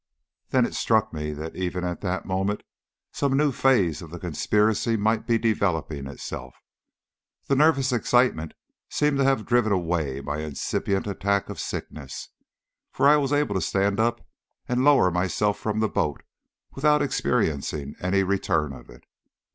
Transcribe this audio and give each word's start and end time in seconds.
Then 0.49 0.65
it 0.65 0.73
struck 0.73 1.13
me 1.13 1.31
that 1.33 1.55
even 1.55 1.83
at 1.83 2.01
that 2.01 2.25
moment 2.25 2.63
some 3.11 3.37
new 3.37 3.51
phase 3.51 4.01
of 4.01 4.09
the 4.09 4.17
conspiracy 4.17 4.97
might 4.97 5.27
be 5.27 5.37
developing 5.37 6.07
itself. 6.07 6.55
The 7.45 7.55
nervous 7.55 7.91
excitement 7.91 8.55
seemed 8.89 9.19
to 9.19 9.23
have 9.23 9.45
driven 9.45 9.71
away 9.71 10.19
my 10.19 10.39
incipient 10.39 11.05
attack 11.05 11.49
of 11.51 11.59
sickness, 11.59 12.29
for 12.91 13.07
I 13.07 13.17
was 13.17 13.31
able 13.31 13.53
to 13.53 13.61
stand 13.61 13.99
up 13.99 14.27
and 14.67 14.83
lower 14.83 15.11
myself 15.11 15.59
from 15.59 15.81
the 15.81 15.87
boat 15.89 16.23
without 16.73 17.03
experiencing 17.03 17.93
any 18.01 18.23
return 18.23 18.73
of 18.73 18.89
it. 18.89 19.03